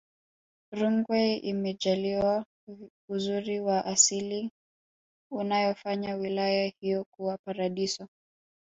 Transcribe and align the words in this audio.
rungwe 0.77 1.23
imejaliwa 1.41 2.45
uzuri 3.09 3.59
wa 3.59 3.85
asili 3.85 4.51
unayofanya 5.31 6.15
wilaya 6.15 6.71
hiyo 6.79 7.03
kuwa 7.05 7.37
paradiso 7.37 8.07